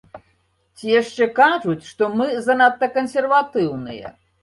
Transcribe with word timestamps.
Ці 0.77 0.85
яшчэ 1.01 1.27
кажуць, 1.41 1.77
што 1.91 2.09
мы 2.17 2.29
занадта 2.49 2.93
кансерватыўныя. 2.99 4.17